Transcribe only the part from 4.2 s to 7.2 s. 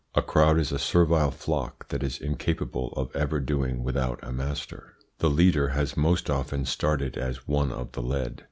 a master. The leader has most often started